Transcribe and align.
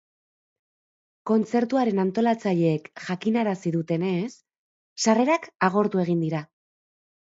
Kontzertuaren 1.31 2.01
antolatzaileek 2.03 2.89
jakinarazi 3.09 3.75
dutenez, 3.77 4.33
sarrerak 5.05 5.47
agortu 5.69 6.03
egin 6.07 6.25
dira. 6.27 6.43